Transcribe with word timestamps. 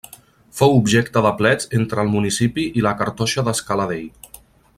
Fou 0.59 0.71
objecte 0.77 1.21
de 1.25 1.31
plets 1.41 1.69
entre 1.81 2.01
el 2.07 2.09
municipi 2.15 2.67
i 2.81 2.87
la 2.87 2.95
Cartoixa 3.03 3.45
d'Escala 3.51 3.87
Dei. 3.95 4.09